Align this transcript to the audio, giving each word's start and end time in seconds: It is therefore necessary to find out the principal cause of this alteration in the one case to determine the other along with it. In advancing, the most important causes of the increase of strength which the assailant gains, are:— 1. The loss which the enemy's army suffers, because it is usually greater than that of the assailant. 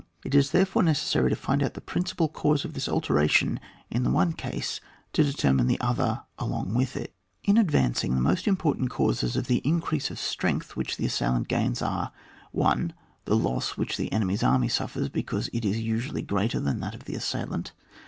It 0.25 0.33
is 0.33 0.49
therefore 0.49 0.81
necessary 0.81 1.29
to 1.29 1.35
find 1.35 1.61
out 1.61 1.75
the 1.75 1.79
principal 1.79 2.27
cause 2.27 2.65
of 2.65 2.73
this 2.73 2.89
alteration 2.89 3.59
in 3.91 4.01
the 4.01 4.09
one 4.09 4.33
case 4.33 4.81
to 5.13 5.23
determine 5.23 5.67
the 5.67 5.79
other 5.79 6.23
along 6.39 6.73
with 6.73 6.97
it. 6.97 7.13
In 7.43 7.55
advancing, 7.55 8.15
the 8.15 8.19
most 8.21 8.47
important 8.47 8.89
causes 8.89 9.35
of 9.35 9.45
the 9.45 9.57
increase 9.63 10.09
of 10.09 10.17
strength 10.17 10.75
which 10.75 10.97
the 10.97 11.05
assailant 11.05 11.47
gains, 11.49 11.83
are:— 11.83 12.11
1. 12.51 12.93
The 13.25 13.37
loss 13.37 13.77
which 13.77 13.95
the 13.95 14.11
enemy's 14.11 14.41
army 14.41 14.69
suffers, 14.69 15.07
because 15.07 15.51
it 15.53 15.63
is 15.63 15.77
usually 15.79 16.23
greater 16.23 16.59
than 16.59 16.79
that 16.79 16.95
of 16.95 17.05
the 17.05 17.13
assailant. 17.13 17.71